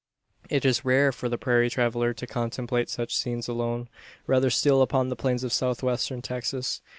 It 0.49 0.65
is 0.65 0.83
rare 0.83 1.11
for 1.11 1.29
the 1.29 1.37
prairie 1.37 1.69
traveller 1.69 2.11
to 2.11 2.25
contemplate 2.25 2.89
such 2.89 3.15
scenes 3.15 3.47
alone 3.47 3.87
rarer 4.25 4.49
still 4.49 4.81
upon 4.81 5.09
the 5.09 5.15
plains 5.15 5.43
of 5.43 5.53
South 5.53 5.83
western 5.83 6.23
Texas. 6.23 6.81